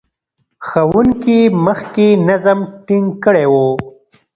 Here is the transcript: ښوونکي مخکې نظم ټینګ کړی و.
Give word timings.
ښوونکي 0.67 1.39
مخکې 1.65 2.07
نظم 2.27 2.59
ټینګ 2.85 3.07
کړی 3.23 3.45
و. 3.51 3.53